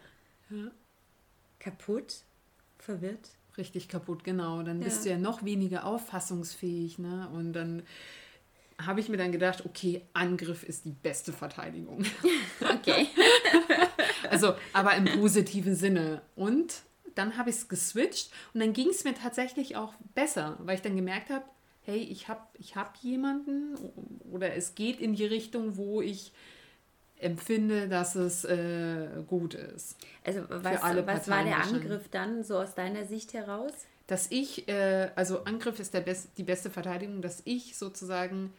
kaputt, 1.60 2.22
verwirrt. 2.78 3.30
Richtig 3.56 3.88
kaputt, 3.88 4.24
genau. 4.24 4.62
Dann 4.62 4.80
bist 4.80 5.04
du 5.04 5.10
Ja. 5.10 5.14
ja 5.16 5.20
noch 5.20 5.44
weniger 5.44 5.84
auffassungsfähig. 5.84 6.98
Ne? 6.98 7.28
Und 7.32 7.52
dann 7.52 7.82
habe 8.80 9.00
ich 9.00 9.08
mir 9.08 9.16
dann 9.18 9.30
gedacht, 9.32 9.64
okay, 9.66 10.02
Angriff 10.14 10.62
ist 10.62 10.84
die 10.86 10.92
beste 11.02 11.32
Verteidigung. 11.32 12.04
Okay. 12.60 13.06
Also, 14.30 14.54
aber 14.72 14.94
im 14.94 15.06
positiven 15.06 15.74
Sinne. 15.74 16.22
Und 16.36 16.82
dann 17.16 17.36
habe 17.36 17.50
ich 17.50 17.56
es 17.56 17.68
geswitcht 17.68 18.30
und 18.54 18.60
dann 18.60 18.72
ging 18.72 18.88
es 18.88 19.02
mir 19.02 19.14
tatsächlich 19.14 19.74
auch 19.76 19.94
besser, 20.14 20.56
weil 20.60 20.76
ich 20.76 20.82
dann 20.82 20.94
gemerkt 20.94 21.30
habe, 21.30 21.44
hey, 21.82 21.98
ich 21.98 22.28
habe 22.28 22.42
ich 22.54 22.76
hab 22.76 22.96
jemanden 22.98 23.74
oder 24.30 24.54
es 24.54 24.76
geht 24.76 25.00
in 25.00 25.14
die 25.14 25.24
Richtung, 25.24 25.76
wo 25.76 26.00
ich 26.00 26.32
empfinde, 27.20 27.88
dass 27.88 28.14
es 28.14 28.44
äh, 28.44 29.08
gut 29.26 29.54
ist. 29.54 29.96
Also 30.24 30.42
was, 30.48 30.82
was 30.82 31.28
war 31.28 31.44
der. 31.44 31.62
Angriff 31.62 32.08
dann 32.10 32.42
so 32.44 32.58
aus 32.58 32.74
deiner 32.74 33.04
Sicht 33.06 33.34
heraus? 33.34 33.72
Dass 34.06 34.30
ich, 34.30 34.68
äh, 34.68 35.10
also 35.14 35.44
Angriff 35.44 35.78
ist 35.78 35.94
der 35.94 36.00
best, 36.00 36.30
die 36.36 36.42
beste 36.42 36.70
Verteidigung, 36.70 37.22
dass 37.22 37.42
ich 37.44 37.76
sozusagen 37.76 38.52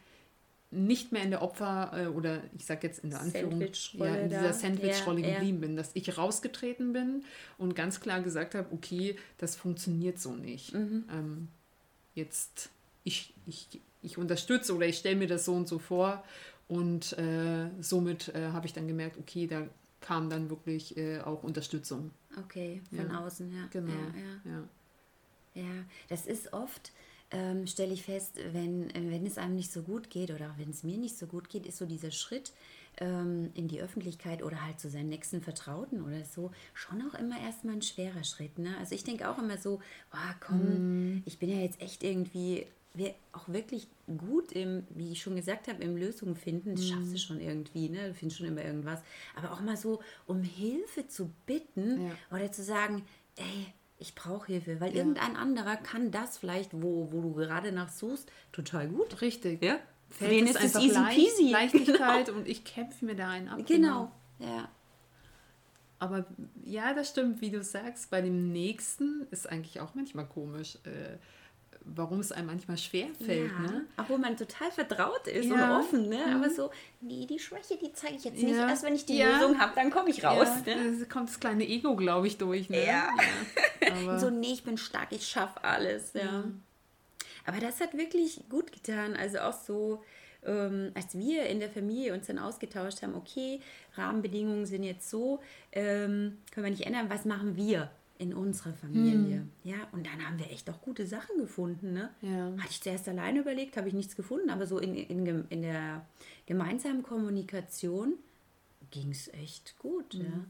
nicht 0.70 1.12
mehr 1.12 1.22
in 1.22 1.30
der 1.30 1.42
Opfer- 1.42 1.92
äh, 1.94 2.06
oder 2.06 2.40
ich 2.56 2.64
sage 2.64 2.86
jetzt 2.86 3.04
in 3.04 3.10
der 3.10 3.20
Anführung, 3.20 3.60
ja, 3.60 4.14
in 4.14 4.30
dieser 4.30 4.54
Sandwich-Rolle 4.54 5.20
ja, 5.20 5.34
geblieben 5.34 5.58
ja. 5.58 5.66
bin, 5.66 5.76
dass 5.76 5.90
ich 5.92 6.16
rausgetreten 6.16 6.94
bin 6.94 7.24
und 7.58 7.76
ganz 7.76 8.00
klar 8.00 8.22
gesagt 8.22 8.54
habe, 8.54 8.68
okay, 8.72 9.16
das 9.36 9.54
funktioniert 9.54 10.18
so 10.18 10.32
nicht. 10.32 10.72
Mhm. 10.72 11.04
Ähm, 11.12 11.48
jetzt, 12.14 12.70
ich, 13.04 13.34
ich, 13.44 13.80
ich 14.00 14.16
unterstütze 14.16 14.74
oder 14.74 14.86
ich 14.86 14.96
stelle 14.96 15.16
mir 15.16 15.28
das 15.28 15.44
so 15.44 15.52
und 15.52 15.68
so 15.68 15.78
vor 15.78 16.24
und 16.72 17.12
äh, 17.18 17.68
somit 17.80 18.34
äh, 18.34 18.48
habe 18.48 18.66
ich 18.66 18.72
dann 18.72 18.88
gemerkt, 18.88 19.18
okay, 19.18 19.46
da 19.46 19.66
kam 20.00 20.30
dann 20.30 20.48
wirklich 20.48 20.96
äh, 20.96 21.20
auch 21.20 21.42
Unterstützung. 21.42 22.12
Okay, 22.38 22.80
von 22.88 23.10
ja. 23.10 23.20
außen, 23.20 23.52
ja. 23.52 23.66
Genau. 23.70 23.92
Ja, 23.92 24.50
ja. 24.50 25.62
ja. 25.62 25.84
das 26.08 26.24
ist 26.24 26.54
oft, 26.54 26.92
ähm, 27.30 27.66
stelle 27.66 27.92
ich 27.92 28.04
fest, 28.04 28.38
wenn, 28.52 28.88
wenn 28.94 29.26
es 29.26 29.36
einem 29.36 29.56
nicht 29.56 29.70
so 29.70 29.82
gut 29.82 30.08
geht 30.08 30.30
oder 30.30 30.50
auch 30.50 30.58
wenn 30.58 30.70
es 30.70 30.82
mir 30.82 30.96
nicht 30.96 31.18
so 31.18 31.26
gut 31.26 31.50
geht, 31.50 31.66
ist 31.66 31.76
so 31.76 31.84
dieser 31.84 32.10
Schritt 32.10 32.52
ähm, 32.96 33.50
in 33.52 33.68
die 33.68 33.82
Öffentlichkeit 33.82 34.42
oder 34.42 34.64
halt 34.64 34.80
zu 34.80 34.88
seinen 34.88 35.10
nächsten 35.10 35.42
Vertrauten 35.42 36.02
oder 36.02 36.24
so 36.24 36.52
schon 36.72 37.02
auch 37.02 37.18
immer 37.18 37.38
erstmal 37.38 37.74
ein 37.74 37.82
schwerer 37.82 38.24
Schritt. 38.24 38.58
Ne? 38.58 38.78
Also 38.78 38.94
ich 38.94 39.04
denke 39.04 39.28
auch 39.28 39.38
immer 39.38 39.58
so, 39.58 39.82
oh, 40.14 40.34
komm, 40.40 41.16
mm. 41.16 41.22
ich 41.26 41.38
bin 41.38 41.50
ja 41.50 41.58
jetzt 41.58 41.82
echt 41.82 42.02
irgendwie 42.02 42.66
wir 42.94 43.14
auch 43.32 43.48
wirklich 43.48 43.88
gut 44.18 44.52
im, 44.52 44.86
wie 44.90 45.12
ich 45.12 45.22
schon 45.22 45.36
gesagt 45.36 45.68
habe, 45.68 45.82
im 45.82 45.96
Lösungen 45.96 46.36
finden, 46.36 46.74
das 46.74 46.88
schaffst 46.88 47.08
du 47.08 47.12
mhm. 47.12 47.18
schon 47.18 47.40
irgendwie, 47.40 47.88
ne? 47.88 48.08
Du 48.08 48.14
findest 48.14 48.38
schon 48.38 48.48
immer 48.48 48.64
irgendwas. 48.64 49.00
Aber 49.34 49.52
auch 49.52 49.60
mal 49.60 49.76
so, 49.76 50.00
um 50.26 50.42
Hilfe 50.42 51.06
zu 51.08 51.32
bitten 51.46 52.06
ja. 52.06 52.10
oder 52.30 52.52
zu 52.52 52.62
sagen, 52.62 53.04
ey, 53.36 53.72
ich 53.98 54.14
brauche 54.14 54.48
Hilfe, 54.48 54.80
weil 54.80 54.90
ja. 54.90 54.98
irgendein 54.98 55.36
anderer 55.36 55.76
kann 55.76 56.10
das 56.10 56.36
vielleicht, 56.36 56.74
wo, 56.74 57.08
wo 57.12 57.20
du 57.20 57.32
gerade 57.32 57.72
nach 57.72 57.88
suchst, 57.88 58.30
total 58.50 58.88
gut. 58.88 59.20
Richtig. 59.22 59.62
Ja. 59.62 59.78
Fällt 60.10 60.50
es 60.50 60.62
ist 60.62 60.76
easy 60.76 60.94
leicht, 60.94 61.18
peasy. 61.18 61.50
Leichtigkeit 61.52 62.26
genau. 62.26 62.38
und 62.38 62.48
ich 62.48 62.64
kämpfe 62.64 63.04
mir 63.04 63.14
da 63.14 63.30
einen 63.30 63.48
ab. 63.48 63.60
Genau. 63.66 64.10
genau. 64.38 64.52
Ja. 64.52 64.68
Aber 65.98 66.26
ja, 66.64 66.92
das 66.94 67.10
stimmt, 67.10 67.40
wie 67.40 67.50
du 67.50 67.62
sagst, 67.62 68.10
bei 68.10 68.20
dem 68.20 68.50
nächsten 68.50 69.26
ist 69.30 69.48
eigentlich 69.48 69.80
auch 69.80 69.94
manchmal 69.94 70.26
komisch. 70.26 70.76
Äh, 70.84 71.18
warum 71.84 72.20
es 72.20 72.32
einem 72.32 72.46
manchmal 72.46 72.76
schwer 72.78 73.08
fällt. 73.24 73.50
Ja, 73.50 73.58
ne? 73.58 73.84
Obwohl 73.96 74.18
man 74.18 74.36
total 74.36 74.70
vertraut 74.70 75.26
ist 75.26 75.46
ja. 75.46 75.76
und 75.76 75.84
offen, 75.84 76.08
ne? 76.08 76.24
aber 76.26 76.48
mhm. 76.48 76.54
so, 76.54 76.70
nee, 77.00 77.26
die 77.26 77.38
Schwäche, 77.38 77.76
die 77.76 77.92
zeige 77.92 78.16
ich 78.16 78.24
jetzt 78.24 78.42
nicht. 78.42 78.56
Ja. 78.56 78.68
Erst 78.68 78.84
wenn 78.84 78.94
ich 78.94 79.04
die 79.04 79.22
Lösung 79.22 79.58
habe, 79.58 79.72
dann 79.74 79.90
komme 79.90 80.10
ich 80.10 80.24
raus. 80.24 80.48
Ja, 80.66 80.74
ne? 80.74 81.06
kommt 81.06 81.28
das 81.28 81.40
kleine 81.40 81.66
Ego, 81.66 81.96
glaube 81.96 82.26
ich, 82.26 82.38
durch. 82.38 82.70
Ne? 82.70 82.86
Ja. 82.86 83.08
so, 84.18 84.30
nee, 84.30 84.52
ich 84.52 84.64
bin 84.64 84.78
stark, 84.78 85.08
ich 85.10 85.26
schaffe 85.26 85.62
alles. 85.64 86.12
Ja. 86.14 86.44
Aber 87.46 87.58
das 87.58 87.80
hat 87.80 87.96
wirklich 87.96 88.40
gut 88.48 88.72
getan. 88.72 89.16
Also 89.16 89.40
auch 89.40 89.52
so, 89.52 90.02
ähm, 90.44 90.92
als 90.94 91.16
wir 91.16 91.46
in 91.46 91.60
der 91.60 91.70
Familie 91.70 92.14
uns 92.14 92.26
dann 92.26 92.38
ausgetauscht 92.38 93.02
haben, 93.02 93.14
okay, 93.14 93.60
Rahmenbedingungen 93.96 94.66
sind 94.66 94.82
jetzt 94.82 95.10
so, 95.10 95.40
ähm, 95.72 96.38
können 96.52 96.64
wir 96.64 96.70
nicht 96.70 96.86
ändern, 96.86 97.10
was 97.10 97.24
machen 97.24 97.56
wir? 97.56 97.90
In 98.22 98.32
unserer 98.34 98.72
Familie. 98.72 99.38
Hm. 99.38 99.50
Ja, 99.64 99.76
und 99.90 100.06
dann 100.06 100.24
haben 100.24 100.38
wir 100.38 100.50
echt 100.50 100.70
auch 100.70 100.80
gute 100.80 101.06
Sachen 101.06 101.38
gefunden. 101.38 101.92
Ne? 101.92 102.10
Ja. 102.20 102.52
Hatte 102.56 102.70
ich 102.70 102.80
zuerst 102.80 103.08
alleine 103.08 103.40
überlegt, 103.40 103.76
habe 103.76 103.88
ich 103.88 103.94
nichts 103.94 104.14
gefunden, 104.14 104.48
aber 104.48 104.66
so 104.66 104.78
in, 104.78 104.94
in, 104.94 105.44
in 105.48 105.62
der 105.62 106.06
gemeinsamen 106.46 107.02
Kommunikation 107.02 108.14
ging 108.92 109.10
es 109.10 109.26
echt 109.34 109.76
gut. 109.78 110.14
Hm. 110.14 110.20
Ja. 110.20 110.44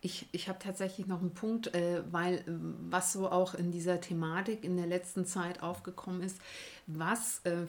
Ich, 0.00 0.26
ich 0.32 0.48
habe 0.48 0.58
tatsächlich 0.58 1.06
noch 1.06 1.20
einen 1.20 1.32
Punkt, 1.32 1.72
äh, 1.76 2.02
weil 2.10 2.42
was 2.90 3.12
so 3.12 3.30
auch 3.30 3.54
in 3.54 3.70
dieser 3.70 4.00
Thematik 4.00 4.64
in 4.64 4.76
der 4.76 4.86
letzten 4.86 5.24
Zeit 5.24 5.62
aufgekommen 5.62 6.22
ist, 6.22 6.40
was 6.88 7.40
äh, 7.44 7.66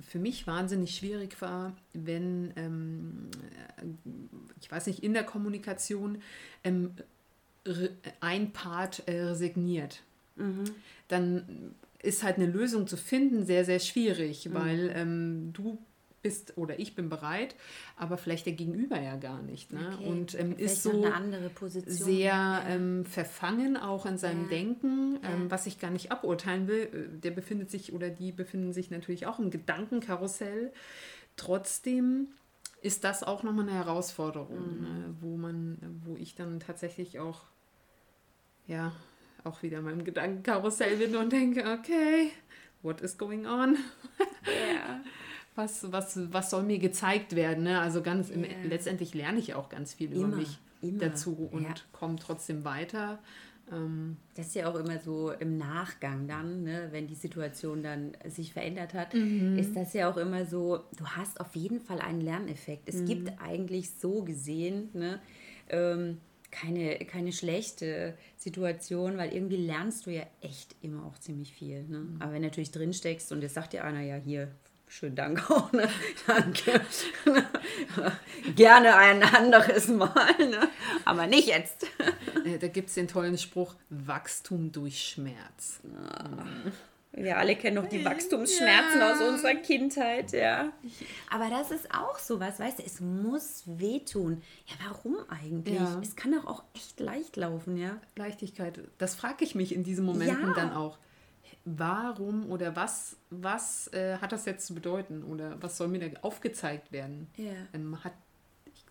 für 0.00 0.18
mich 0.18 0.46
wahnsinnig 0.46 0.94
schwierig 0.94 1.40
war, 1.40 1.74
wenn, 1.94 2.52
ähm, 2.56 3.30
äh, 3.78 3.86
ich 4.60 4.70
weiß 4.70 4.86
nicht, 4.86 5.02
in 5.02 5.14
der 5.14 5.24
Kommunikation 5.24 6.20
ähm, 6.62 6.90
ein 8.20 8.52
Part 8.52 9.02
äh, 9.06 9.22
resigniert. 9.22 10.02
Mhm. 10.36 10.64
Dann 11.08 11.74
ist 12.02 12.22
halt 12.22 12.36
eine 12.36 12.46
Lösung 12.46 12.86
zu 12.86 12.96
finden 12.96 13.44
sehr, 13.44 13.64
sehr 13.64 13.78
schwierig, 13.78 14.46
mhm. 14.46 14.54
weil 14.54 14.92
ähm, 14.94 15.52
du 15.52 15.78
bist 16.22 16.56
oder 16.56 16.78
ich 16.78 16.94
bin 16.94 17.08
bereit, 17.08 17.54
aber 17.96 18.16
vielleicht 18.16 18.46
der 18.46 18.52
Gegenüber 18.52 19.00
ja 19.00 19.16
gar 19.16 19.42
nicht. 19.42 19.72
Ne? 19.72 19.96
Okay. 19.98 20.08
Und 20.08 20.38
ähm, 20.38 20.56
ist 20.56 20.82
so 20.82 21.04
sehr 21.86 22.20
ja. 22.20 22.64
ähm, 22.68 23.04
verfangen 23.04 23.76
auch 23.76 24.06
in 24.06 24.18
seinem 24.18 24.44
ja. 24.44 24.50
Denken, 24.50 25.18
ähm, 25.24 25.42
ja. 25.44 25.50
was 25.50 25.66
ich 25.66 25.80
gar 25.80 25.90
nicht 25.90 26.12
aburteilen 26.12 26.68
will. 26.68 26.88
Äh, 26.92 27.20
der 27.20 27.32
befindet 27.32 27.70
sich 27.70 27.92
oder 27.92 28.08
die 28.08 28.32
befinden 28.32 28.72
sich 28.72 28.90
natürlich 28.90 29.26
auch 29.26 29.38
im 29.38 29.50
Gedankenkarussell. 29.50 30.72
Trotzdem 31.36 32.28
ist 32.82 33.04
das 33.04 33.22
auch 33.22 33.42
nochmal 33.42 33.68
eine 33.68 33.78
Herausforderung, 33.78 34.78
mhm. 34.78 34.82
ne? 34.82 35.16
wo 35.20 35.36
man, 35.36 35.78
wo 36.04 36.16
ich 36.16 36.34
dann 36.34 36.60
tatsächlich 36.60 37.18
auch 37.18 37.42
ja, 38.66 38.92
auch 39.44 39.62
wieder 39.62 39.78
in 39.78 39.84
meinem 39.84 40.04
Gedankenkarussell 40.04 40.96
bin 40.96 41.16
und 41.16 41.32
denke, 41.32 41.60
okay, 41.72 42.30
what 42.82 43.00
is 43.00 43.18
going 43.18 43.46
on? 43.46 43.76
Yeah. 44.46 45.00
Was, 45.54 45.92
was, 45.92 46.32
was 46.32 46.50
soll 46.50 46.62
mir 46.62 46.78
gezeigt 46.78 47.36
werden? 47.36 47.64
Ne? 47.64 47.80
Also 47.80 48.02
ganz 48.02 48.30
yeah. 48.30 48.46
im, 48.46 48.70
letztendlich 48.70 49.14
lerne 49.14 49.38
ich 49.38 49.54
auch 49.54 49.68
ganz 49.68 49.94
viel 49.94 50.12
immer, 50.12 50.28
über 50.28 50.36
mich 50.36 50.58
immer. 50.80 50.98
dazu 50.98 51.48
und 51.52 51.64
ja. 51.64 51.74
komme 51.92 52.16
trotzdem 52.16 52.64
weiter. 52.64 53.18
Ähm, 53.72 54.16
das 54.34 54.48
ist 54.48 54.54
ja 54.54 54.70
auch 54.70 54.76
immer 54.76 54.98
so 54.98 55.32
im 55.32 55.56
Nachgang 55.56 56.28
dann, 56.28 56.62
ne, 56.62 56.88
wenn 56.90 57.06
die 57.06 57.14
Situation 57.14 57.82
dann 57.82 58.12
sich 58.28 58.52
verändert 58.52 58.94
hat, 58.94 59.14
mhm. 59.14 59.58
ist 59.58 59.74
das 59.74 59.92
ja 59.94 60.10
auch 60.10 60.16
immer 60.16 60.46
so, 60.46 60.80
du 60.96 61.06
hast 61.06 61.40
auf 61.40 61.56
jeden 61.56 61.80
Fall 61.80 62.00
einen 62.00 62.20
Lerneffekt. 62.20 62.88
Es 62.88 62.96
mhm. 62.96 63.06
gibt 63.06 63.32
eigentlich 63.40 63.90
so 63.90 64.22
gesehen, 64.22 64.90
ne, 64.92 65.20
ähm, 65.68 66.18
keine, 66.52 66.98
keine 66.98 67.32
schlechte 67.32 68.14
Situation, 68.36 69.16
weil 69.16 69.32
irgendwie 69.32 69.56
lernst 69.56 70.06
du 70.06 70.10
ja 70.10 70.24
echt 70.42 70.76
immer 70.82 71.06
auch 71.06 71.18
ziemlich 71.18 71.52
viel. 71.52 71.82
Ne? 71.84 71.98
Mhm. 72.00 72.16
Aber 72.20 72.32
wenn 72.32 72.42
du 72.42 72.48
natürlich 72.48 72.70
drin 72.70 72.92
steckst 72.92 73.32
und 73.32 73.42
jetzt 73.42 73.54
sagt 73.54 73.72
dir 73.72 73.84
einer, 73.84 74.02
ja 74.02 74.16
hier, 74.16 74.48
schönen 74.92 75.16
Dank 75.16 75.50
auch, 75.50 75.72
ne? 75.72 75.88
danke, 76.26 76.80
gerne 78.56 78.96
ein 78.96 79.22
anderes 79.22 79.88
Mal, 79.88 80.36
ne? 80.38 80.68
aber 81.04 81.26
nicht 81.26 81.48
jetzt. 81.48 81.86
da 82.60 82.68
gibt 82.68 82.88
es 82.88 82.94
den 82.94 83.08
tollen 83.08 83.38
Spruch, 83.38 83.74
Wachstum 83.88 84.70
durch 84.70 85.00
Schmerz. 85.02 85.80
Ah. 85.96 86.44
Wir 87.14 87.36
alle 87.36 87.56
kennen 87.56 87.76
noch 87.76 87.88
die 87.88 88.04
Wachstumsschmerzen 88.04 89.00
ja. 89.00 89.12
aus 89.12 89.20
unserer 89.20 89.54
Kindheit, 89.54 90.32
ja. 90.32 90.72
Aber 91.30 91.50
das 91.50 91.70
ist 91.70 91.92
auch 91.94 92.18
so 92.18 92.40
was, 92.40 92.58
weißt 92.58 92.78
du, 92.78 92.82
es 92.84 93.00
muss 93.00 93.64
wehtun. 93.66 94.42
Ja, 94.66 94.74
warum 94.88 95.16
eigentlich? 95.28 95.74
Ja. 95.74 96.00
Es 96.02 96.16
kann 96.16 96.32
doch 96.32 96.46
auch 96.46 96.62
echt 96.74 97.00
leicht 97.00 97.36
laufen, 97.36 97.76
ja. 97.76 97.98
Leichtigkeit, 98.16 98.80
das 98.96 99.14
frage 99.14 99.44
ich 99.44 99.54
mich 99.54 99.74
in 99.74 99.84
diesen 99.84 100.06
Momenten 100.06 100.48
ja. 100.48 100.54
dann 100.54 100.72
auch. 100.72 100.98
Warum 101.64 102.50
oder 102.50 102.76
was, 102.76 103.16
was 103.30 103.88
äh, 103.92 104.18
hat 104.18 104.32
das 104.32 104.44
jetzt 104.44 104.66
zu 104.66 104.74
bedeuten? 104.74 105.24
Oder 105.24 105.60
was 105.62 105.76
soll 105.76 105.88
mir 105.88 105.98
da 105.98 106.20
aufgezeigt 106.22 106.92
werden? 106.92 107.28
Ja. 107.36 107.52
Ähm, 107.72 108.02
hat 108.02 108.12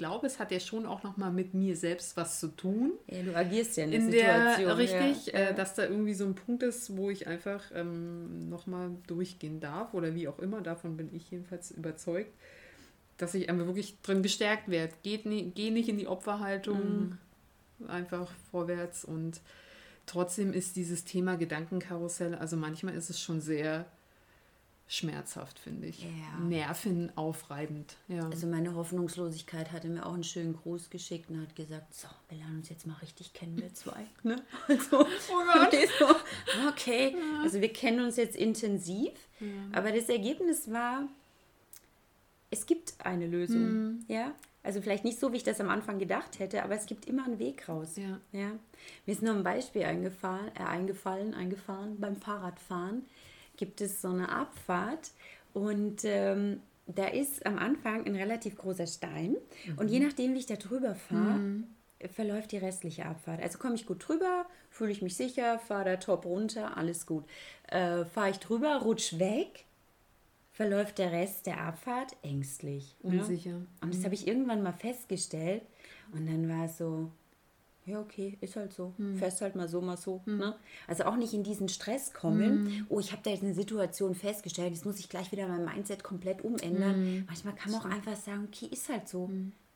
glaube, 0.02 0.26
es 0.26 0.40
hat 0.40 0.52
ja 0.52 0.60
schon 0.60 0.88
auch 0.88 1.04
noch 1.04 1.18
mal 1.18 1.32
mit 1.32 1.54
mir 1.54 1.76
selbst 1.78 2.18
was 2.18 2.40
zu 2.40 2.48
tun. 2.48 2.94
Ja, 3.06 3.22
du 3.22 3.36
agierst 3.36 3.78
ja 3.78 3.84
in, 3.84 3.92
in 3.92 4.10
der 4.10 4.56
Situation. 4.56 4.72
richtig, 4.72 5.28
ja. 5.28 5.40
äh, 5.40 5.54
dass 5.54 5.76
da 5.76 5.84
irgendwie 5.84 6.16
so 6.16 6.26
ein 6.26 6.34
Punkt 6.34 6.64
ist, 6.64 6.98
wo 6.98 7.12
ich 7.12 7.28
einfach 7.28 7.66
ähm, 7.76 8.50
noch 8.50 8.66
mal 8.66 8.90
durchgehen 9.06 9.60
darf 9.60 9.94
oder 9.94 10.16
wie 10.16 10.28
auch 10.28 10.40
immer. 10.40 10.62
Davon 10.62 10.98
bin 10.98 11.14
ich 11.14 11.30
jedenfalls 11.30 11.70
überzeugt, 11.70 12.32
dass 13.18 13.36
ich 13.36 13.48
einfach 13.48 13.68
wirklich 13.68 13.96
drin 14.02 14.24
gestärkt 14.24 14.70
werde. 14.70 14.92
Geht 15.04 15.28
nie, 15.28 15.52
geh 15.54 15.70
nicht 15.70 15.88
in 15.88 16.00
die 16.00 16.08
Opferhaltung, 16.08 17.20
mhm. 17.78 17.88
einfach 17.88 18.32
vorwärts 18.50 19.06
und 19.06 19.40
trotzdem 20.12 20.52
ist 20.52 20.76
dieses 20.76 21.06
Thema 21.06 21.38
Gedankenkarussell, 21.38 22.36
also 22.36 22.58
manchmal 22.58 22.96
ist 22.96 23.10
es 23.10 23.22
schon 23.22 23.40
sehr 23.40 23.86
schmerzhaft, 24.88 25.58
finde 25.58 25.88
ich. 25.88 26.04
Ja. 26.04 26.38
Nervenaufreibend. 26.44 27.96
Ja. 28.10 28.28
Also 28.28 28.46
meine 28.46 28.76
Hoffnungslosigkeit 28.76 29.72
hatte 29.72 29.88
mir 29.88 30.06
auch 30.06 30.14
einen 30.14 30.26
schönen 30.26 30.54
Gruß 30.54 30.90
geschickt 30.90 31.30
und 31.30 31.40
hat 31.40 31.56
gesagt, 31.56 31.94
so, 31.94 32.10
wir 32.28 32.40
lernen 32.40 32.58
uns 32.58 32.68
jetzt 32.68 32.86
mal 32.86 32.96
richtig 32.96 33.32
kennen, 33.32 33.56
wir 33.56 33.74
zwei. 33.74 34.06
Ne? 34.24 34.36
Also, 34.68 35.00
oh 35.00 35.06
so, 35.98 36.68
okay, 36.68 37.16
ja. 37.18 37.42
also 37.42 37.62
wir 37.62 37.72
kennen 37.72 38.04
uns 38.04 38.18
jetzt 38.18 38.36
intensiv, 38.36 39.12
ja. 39.40 39.48
aber 39.72 39.94
das 39.94 40.10
Ergebnis 40.10 40.70
war, 40.70 41.08
es 42.50 42.66
gibt 42.66 42.96
eine 43.00 43.28
Lösung. 43.28 43.62
Mhm. 43.62 44.06
Ja, 44.10 44.36
also 44.64 44.82
vielleicht 44.82 45.04
nicht 45.04 45.20
so, 45.20 45.32
wie 45.34 45.38
ich 45.38 45.44
das 45.44 45.60
am 45.60 45.70
Anfang 45.70 45.98
gedacht 46.00 46.40
hätte, 46.40 46.64
aber 46.64 46.76
es 46.76 46.86
gibt 46.86 47.06
immer 47.06 47.26
einen 47.26 47.40
Weg 47.40 47.68
raus. 47.68 47.96
Ja. 47.96 48.20
Ja? 48.32 48.52
Mir 49.06 49.12
ist 49.14 49.22
noch 49.22 49.36
ein 49.36 49.44
Beispiel 49.44 49.84
eingefallen, 49.84 50.52
äh, 50.56 50.64
eingefallen, 50.64 51.34
eingefahren 51.34 52.00
beim 52.00 52.16
Fahrradfahren 52.16 53.06
gibt 53.58 53.82
es 53.82 54.02
so 54.02 54.10
eine 54.10 54.30
Abfahrt 54.30 55.12
und 55.54 56.02
ähm, 56.04 56.62
da 56.88 57.06
ist 57.06 57.46
am 57.46 57.60
Anfang 57.60 58.06
ein 58.08 58.16
relativ 58.16 58.58
großer 58.58 58.88
Stein 58.88 59.36
mhm. 59.66 59.78
und 59.78 59.88
je 59.90 60.00
nachdem, 60.00 60.34
wie 60.34 60.40
ich 60.40 60.48
da 60.48 60.56
drüber 60.56 60.96
fahre, 60.96 61.38
mhm. 61.38 61.68
verläuft 62.12 62.52
die 62.54 62.58
restliche 62.58 63.06
Abfahrt. 63.06 63.42
Also 63.42 63.60
komme 63.60 63.76
ich 63.76 63.86
gut 63.86 64.08
drüber, 64.08 64.48
fühle 64.70 64.92
ich 64.92 65.04
mich 65.04 65.16
sicher, 65.16 65.60
fahre 65.60 65.86
da 65.86 65.98
top 65.98 66.26
runter, 66.26 66.76
alles 66.76 67.06
gut. 67.06 67.26
Äh, 67.68 68.06
fahre 68.06 68.32
ich 68.32 68.38
drüber, 68.38 68.78
rutsch 68.78 69.20
weg, 69.20 69.66
verläuft 70.52 70.98
der 70.98 71.12
Rest 71.12 71.46
der 71.46 71.62
Abfahrt 71.62 72.16
ängstlich. 72.24 72.96
ne? 73.04 73.20
Unsicher. 73.20 73.62
Und 73.82 73.94
das 73.94 74.04
habe 74.04 74.14
ich 74.14 74.28
irgendwann 74.28 74.62
mal 74.64 74.74
festgestellt. 74.74 75.64
Und 76.14 76.28
dann 76.28 76.50
war 76.50 76.66
es 76.66 76.78
so, 76.78 77.10
ja, 77.86 78.00
okay, 78.00 78.38
ist 78.42 78.56
halt 78.56 78.74
so. 78.74 78.94
Fährst 79.18 79.42
halt 79.42 79.56
mal 79.56 79.68
so, 79.68 79.82
mal 79.82 79.98
so. 79.98 80.22
Ne? 80.26 80.56
Also 80.88 81.06
auch 81.06 81.16
nicht 81.16 81.34
in 81.34 81.44
diesen 81.44 81.68
Stress 81.70 82.14
kommen. 82.14 82.86
Oh, 82.90 83.00
ich 83.00 83.12
habe 83.12 83.22
da 83.24 83.32
jetzt 83.32 83.44
eine 83.44 83.54
Situation 83.54 84.14
festgestellt, 84.14 84.74
jetzt 84.74 84.86
muss 84.86 85.00
ich 85.00 85.10
gleich 85.10 85.32
wieder 85.32 85.48
mein 85.48 85.66
Mindset 85.66 86.04
komplett 86.04 86.44
umändern. 86.44 87.24
Manchmal 87.28 87.56
kann 87.56 87.72
man 87.72 87.82
auch 87.82 87.86
einfach 87.86 88.16
sagen, 88.16 88.48
okay, 88.52 88.68
ist 88.68 88.90
halt 88.90 89.08
so. 89.10 89.30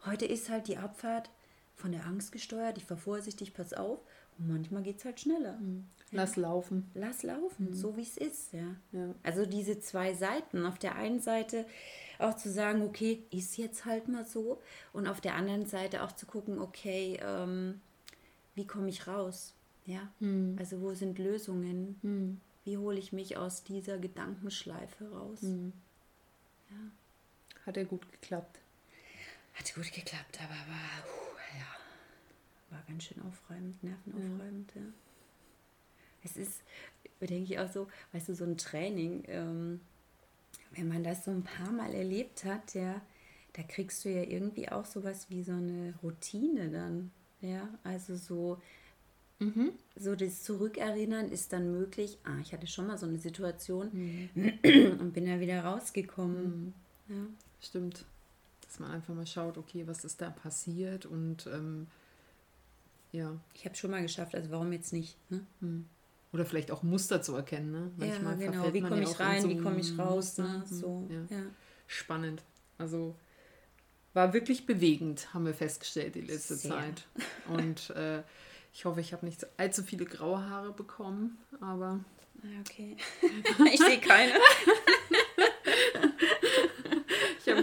Heute 0.06 0.26
ist 0.26 0.50
halt 0.50 0.68
die 0.68 0.78
Abfahrt 0.78 1.30
von 1.74 1.92
der 1.92 2.06
Angst 2.06 2.32
gesteuert. 2.32 2.78
Ich 2.78 2.86
fahr 2.86 2.98
vorsichtig, 2.98 3.54
pass 3.54 3.74
auf. 3.74 4.00
Manchmal 4.38 4.84
geht 4.84 5.00
es 5.00 5.06
halt 5.06 5.20
schneller. 5.20 5.60
Lass 6.12 6.36
laufen. 6.36 6.90
Lass 6.94 7.24
laufen, 7.24 7.74
so 7.74 7.98
wie 7.98 8.02
es 8.02 8.18
ist, 8.18 8.54
ja. 8.54 8.76
Ja. 8.92 9.14
Also 9.24 9.46
diese 9.46 9.80
zwei 9.80 10.14
Seiten. 10.14 10.66
Auf 10.66 10.78
der 10.78 10.96
einen 10.96 11.20
Seite 11.20 11.66
auch 12.20 12.36
zu 12.36 12.52
sagen, 12.52 12.82
okay, 12.82 13.24
ist 13.32 13.58
jetzt 13.58 13.86
halt 13.86 14.08
mal 14.08 14.26
so. 14.26 14.62
Und 14.94 15.08
auf 15.08 15.22
der 15.22 15.36
anderen 15.36 15.66
Seite 15.66 16.04
auch 16.04 16.12
zu 16.12 16.26
gucken, 16.26 16.60
okay, 16.60 17.20
ähm, 17.22 17.82
wie 18.56 18.68
komme 18.68 18.90
ich 18.90 19.08
raus? 19.08 19.54
Ja. 19.86 20.10
Also 20.58 20.82
wo 20.82 20.94
sind 20.94 21.20
Lösungen? 21.20 22.42
Wie 22.64 22.78
hole 22.78 22.98
ich 22.98 23.14
mich 23.14 23.38
aus 23.38 23.64
dieser 23.64 23.98
Gedankenschleife 23.98 25.12
raus? 25.12 25.40
Hat 27.66 27.78
er 27.78 27.86
gut 27.86 28.12
geklappt. 28.12 28.60
Hat 29.54 29.74
gut 29.74 29.92
geklappt, 29.92 30.40
aber 30.44 30.54
ja, 30.54 30.68
war 30.68 31.25
ganz 32.88 33.04
schön 33.04 33.22
aufreibend, 33.24 33.82
nervenaufreibend, 33.84 34.72
ja. 34.76 34.82
Es 36.24 36.38
ist, 36.38 36.62
denke 37.20 37.54
ich 37.54 37.60
auch 37.60 37.72
so, 37.72 37.88
weißt 38.14 38.30
du, 38.30 38.36
so 38.36 38.46
ein 38.46 38.58
Training, 38.58 39.24
ähm, 39.28 39.82
wenn 40.72 40.88
man 40.88 41.04
das 41.04 41.26
so 41.26 41.32
ein 41.32 41.44
paar 41.44 41.72
Mal 41.72 41.94
erlebt 41.94 42.44
hat, 42.44 42.74
ja, 42.74 43.02
da 43.54 43.64
kriegst 43.64 44.04
du 44.04 44.10
ja 44.10 44.24
irgendwie 44.24 44.70
auch 44.70 44.86
sowas 44.86 45.30
wie 45.30 45.44
so 45.44 45.54
eine 45.54 45.94
Routine 46.02 46.70
dann, 46.70 47.12
ja, 47.42 47.70
also 47.84 48.16
so, 48.16 48.62
so 49.96 50.16
das 50.16 50.44
Zurückerinnern 50.44 51.30
ist 51.30 51.54
dann 51.54 51.72
möglich, 51.72 52.18
ah, 52.24 52.40
ich 52.42 52.54
hatte 52.54 52.68
schon 52.68 52.88
mal 52.88 52.98
so 52.98 53.06
eine 53.06 53.20
Situation 53.20 53.92
und 54.34 55.14
bin 55.14 55.26
da 55.26 55.40
wieder 55.40 55.64
rausgekommen, 55.64 56.74
ja. 57.08 57.16
Stimmt. 57.62 58.06
Dass 58.62 58.80
man 58.80 58.92
einfach 58.92 59.14
mal 59.14 59.28
schaut, 59.28 59.58
okay, 59.58 59.88
was 59.88 60.06
ist 60.06 60.22
da 60.22 60.30
passiert 60.30 61.06
und 61.06 61.48
ähm, 61.48 61.88
ja. 63.16 63.38
Ich 63.54 63.66
habe 63.66 63.76
schon 63.76 63.92
mal 63.92 64.02
geschafft, 64.02 64.36
also 64.36 64.50
warum 64.52 64.72
jetzt 64.74 64.94
nicht? 64.94 65.18
Ne? 65.30 65.46
Oder 66.34 66.46
vielleicht 66.46 66.72
auch 66.72 66.84
Muster 66.84 67.22
zu 67.22 67.36
erkennen. 67.36 67.72
Ne? 67.72 67.92
Manchmal 67.98 68.42
ja, 68.42 68.52
genau. 68.52 68.74
Wie 68.74 68.82
komme 68.82 69.02
ja 69.04 69.10
ich 69.10 69.20
rein, 69.20 69.42
so 69.42 69.50
wie 69.50 69.58
komme 69.58 69.80
ich 69.80 69.98
raus? 69.98 70.38
Ne? 70.38 70.48
Muster. 70.60 70.76
So, 70.76 71.08
Ja. 71.10 71.38
ja. 71.38 71.44
Spannend. 71.88 72.44
Also 72.78 73.16
war 74.14 74.34
wirklich 74.34 74.66
bewegend, 74.66 75.34
haben 75.34 75.46
wir 75.46 75.54
festgestellt 75.54 76.16
die 76.16 76.22
letzte 76.22 76.56
Sehr. 76.56 76.72
Zeit. 76.72 77.08
Und 77.48 77.90
äh, 77.96 78.24
ich 78.74 78.86
hoffe, 78.86 79.00
ich 79.02 79.14
habe 79.14 79.26
nicht 79.26 79.46
allzu 79.58 79.84
viele 79.84 80.06
graue 80.06 80.50
Haare 80.50 80.72
bekommen, 80.74 81.38
aber 81.62 82.00
Ah, 82.44 82.60
Okay. 82.62 82.96
ich 83.74 83.80
sehe 83.80 84.00
keine. 84.00 84.34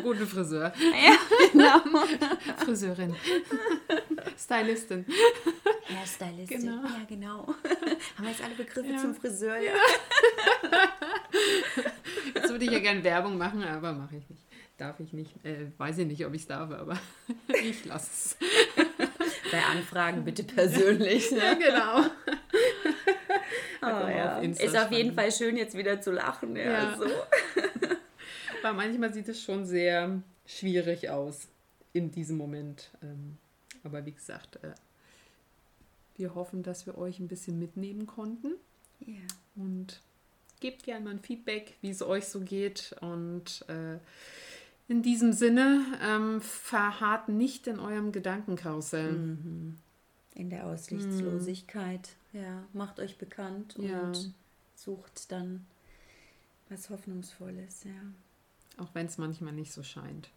guten 0.02 0.26
Friseur. 0.26 0.72
ja, 0.78 1.16
genau. 1.52 1.80
Friseurin. 2.64 3.14
Stylistin. 4.38 5.06
Hairstylistin. 5.88 6.60
Genau. 6.60 6.82
Ja, 6.82 7.04
genau. 7.08 7.46
Haben 8.16 8.22
wir 8.24 8.30
jetzt 8.30 8.42
alle 8.44 8.54
Begriffe 8.54 8.92
Ja. 8.92 8.98
zum 8.98 9.14
Friseur? 9.14 9.56
Ja. 9.58 9.72
Jetzt 12.34 12.50
würde 12.50 12.64
ich 12.64 12.70
ja 12.70 12.78
gerne 12.78 13.02
Werbung 13.04 13.38
machen, 13.38 13.62
aber 13.62 13.92
mache 13.92 14.16
ich 14.16 14.28
nicht. 14.28 14.42
Darf 14.78 14.98
ich 15.00 15.12
nicht. 15.12 15.32
Äh, 15.44 15.66
weiß 15.78 15.98
ich 15.98 16.06
nicht, 16.06 16.24
ob 16.26 16.34
ich 16.34 16.42
es 16.42 16.48
darf, 16.48 16.70
aber 16.72 16.98
ich 17.62 17.84
lasse 17.84 18.10
es. 18.12 18.36
Bei 19.52 19.62
Anfragen 19.70 20.24
bitte 20.24 20.42
persönlich. 20.44 21.30
Ja, 21.30 21.54
Ne? 21.54 21.58
genau. 21.58 22.06
Oh, 23.82 24.08
ja. 24.08 24.38
auf 24.38 24.42
Insta 24.44 24.64
Ist 24.64 24.76
auf 24.76 24.90
jeden. 24.92 25.14
Fall 25.14 25.30
schön, 25.32 25.56
jetzt 25.56 25.76
wieder 25.76 26.00
zu 26.00 26.10
lachen. 26.12 26.56
Ja, 26.56 26.62
Ja. 26.64 26.96
So. 26.98 27.04
Aber 28.62 28.72
manchmal 28.74 29.12
sieht 29.12 29.28
es 29.28 29.42
schon 29.42 29.64
sehr 29.66 30.22
schwierig 30.46 31.10
aus 31.10 31.48
in 31.92 32.10
diesem 32.10 32.36
Moment. 32.36 32.90
Ähm, 33.02 33.36
aber 33.84 34.04
wie 34.06 34.12
gesagt, 34.12 34.56
äh, 34.62 34.72
wir 36.16 36.34
hoffen, 36.34 36.62
dass 36.62 36.86
wir 36.86 36.96
euch 36.98 37.18
ein 37.18 37.28
bisschen 37.28 37.58
mitnehmen 37.58 38.06
konnten. 38.06 38.52
ja. 39.00 39.20
Und 39.54 40.00
gebt 40.60 40.84
gerne 40.84 41.04
mal 41.04 41.10
ein 41.10 41.20
Feedback, 41.20 41.74
wie 41.82 41.90
es 41.90 42.00
euch 42.02 42.26
so 42.26 42.40
geht. 42.40 42.94
Und 43.00 43.64
äh, 43.68 43.98
in 44.88 45.02
diesem 45.02 45.32
Sinne, 45.32 45.84
ähm, 46.02 46.40
verharrt 46.40 47.28
nicht 47.28 47.66
in 47.66 47.78
eurem 47.80 48.12
Gedankenkarussell. 48.12 49.14
In 50.34 50.50
der 50.50 50.66
Aussichtslosigkeit. 50.66 52.10
Ja, 52.32 52.62
macht 52.72 53.00
euch 53.00 53.18
bekannt 53.18 53.76
und 53.76 53.88
Ja. 53.88 54.12
sucht 54.76 55.30
dann 55.32 55.66
was 56.70 56.88
Hoffnungsvolles. 56.88 57.84
Ja. 57.84 57.90
Auch 58.78 58.88
wenn 58.94 59.06
es 59.06 59.18
manchmal 59.18 59.52
nicht 59.52 59.72
so 59.72 59.82
scheint. 59.82 60.30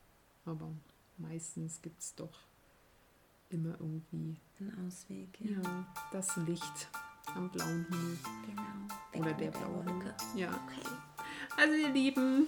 Aber 0.46 0.72
meistens 1.18 1.82
gibt 1.82 2.02
es 2.02 2.16
doch 2.16 2.38
immer 3.50 3.72
irgendwie 3.80 4.38
Ein 4.60 4.86
Ausweg. 4.88 5.40
Ja. 5.40 5.62
ja, 5.62 5.86
das 6.12 6.36
Licht 6.38 6.90
am 7.36 7.50
blauen 7.50 7.86
Himmel. 7.90 8.18
Genau. 8.48 9.24
Oder 9.26 9.34
der 9.34 9.52
blaue. 9.52 9.84
Himmel. 9.86 10.14
Ja. 10.36 10.50
Okay. 10.50 10.90
Also 11.58 11.74
ihr 11.74 11.90
Lieben, 11.90 12.48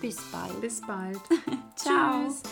Bis 0.00 0.16
bald. 0.32 0.60
bis 0.60 0.80
bald. 0.80 1.20
Ciao. 1.76 2.26
Tschüss. 2.26 2.42